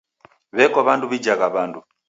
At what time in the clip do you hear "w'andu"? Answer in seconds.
0.87-1.05, 1.53-1.79